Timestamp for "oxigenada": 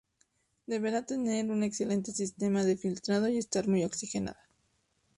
3.85-4.49